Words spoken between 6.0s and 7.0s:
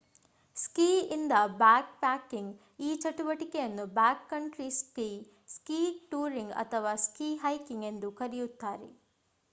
touring ಅಥವಾ